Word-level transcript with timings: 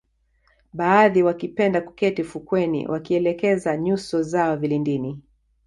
Baadhi 0.73 1.23
wakipenda 1.23 1.81
kuketi 1.81 2.23
fukweni 2.23 2.87
wakielekeza 2.87 3.77
nyuso 3.77 4.21
zao 4.23 4.55
vilindini 4.55 5.19